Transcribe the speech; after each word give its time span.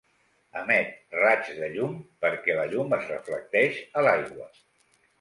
Emet 0.61 1.13
raigs 1.17 1.51
de 1.59 1.69
llum 1.75 1.95
perquè 2.25 2.57
la 2.63 2.67
llum 2.75 2.99
es 3.01 3.07
reflecteix 3.15 3.81
a 4.03 4.09
l'aigua. 4.09 4.53